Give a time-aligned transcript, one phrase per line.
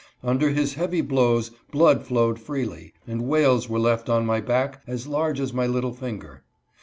[0.23, 5.05] Under his heavy blows blood flowed freely, and wales were left on my back as
[5.05, 6.41] large as my little finger.